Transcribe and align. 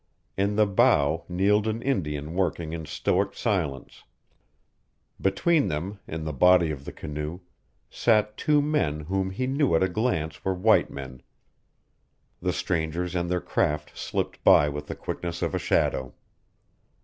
In 0.35 0.55
the 0.55 0.65
bow 0.65 1.25
kneeled 1.29 1.67
an 1.67 1.83
Indian 1.83 2.33
working 2.33 2.73
in 2.73 2.87
stoic 2.87 3.35
silence. 3.35 4.03
Between 5.21 5.67
them, 5.67 5.99
in 6.07 6.23
the 6.23 6.33
body 6.33 6.71
of 6.71 6.85
the 6.85 6.91
canoe, 6.91 7.41
sat 7.87 8.35
two 8.35 8.63
men 8.63 9.01
whom 9.01 9.29
he 9.29 9.45
knew 9.45 9.75
at 9.75 9.83
a 9.83 9.87
glance 9.87 10.43
were 10.43 10.55
white 10.55 10.89
men. 10.89 11.21
The 12.41 12.51
strangers 12.51 13.13
and 13.13 13.29
their 13.29 13.39
craft 13.41 13.95
slipped 13.95 14.43
by 14.43 14.69
with 14.69 14.87
the 14.87 14.95
quickness 14.95 15.43
of 15.43 15.53
a 15.53 15.59
shadow. 15.59 16.15